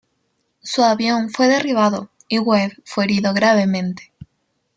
Su 0.63 0.83
avión 0.83 1.29
fue 1.29 1.45
derribado 1.47 2.09
y 2.27 2.39
Webb 2.39 2.71
fue 2.85 3.03
herido 3.03 3.35
gravemente. 3.35 4.11